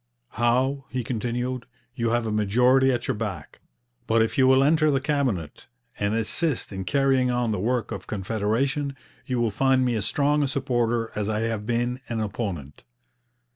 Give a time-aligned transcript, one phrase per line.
[0.31, 3.59] 'Howe,' he continued, 'you have a majority at your back,
[4.07, 5.67] but if you will enter the Cabinet
[5.99, 8.95] and assist in carrying on the work of Confederation,
[9.27, 12.81] you will find me as strong a supporter as I have been an opponent.'